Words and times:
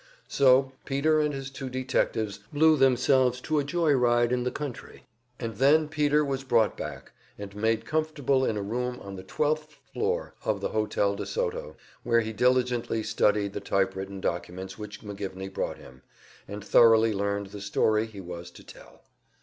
So 0.27 0.71
Peter 0.83 1.19
and 1.19 1.31
his 1.31 1.51
two 1.51 1.69
detectives 1.69 2.39
blew 2.51 2.75
themselves 2.75 3.39
to 3.41 3.59
a 3.59 3.63
joy 3.63 3.91
ride 3.93 4.31
in 4.31 4.43
the 4.45 4.49
country. 4.49 5.05
And 5.39 5.57
then 5.57 5.87
Peter 5.87 6.25
was 6.25 6.43
brought 6.43 6.75
back 6.75 7.11
and 7.37 7.55
made 7.55 7.85
comfortable 7.85 8.43
in 8.43 8.57
a 8.57 8.63
room 8.63 8.99
on 9.01 9.15
the 9.15 9.21
twelfth 9.21 9.77
floor 9.93 10.33
of 10.43 10.59
the 10.59 10.69
Hotel 10.69 11.15
de 11.15 11.27
Soto, 11.27 11.77
where 12.01 12.21
he 12.21 12.33
diligently 12.33 13.03
studied 13.03 13.53
the 13.53 13.59
typewritten 13.59 14.21
documents 14.21 14.75
which 14.75 15.01
McGivney 15.03 15.53
brought 15.53 15.77
him, 15.77 16.01
and 16.47 16.65
thoroughly 16.65 17.13
learned 17.13 17.49
the 17.51 17.61
story 17.61 18.07
he 18.07 18.21
was 18.21 18.49
to 18.49 18.63
tell. 18.63 19.03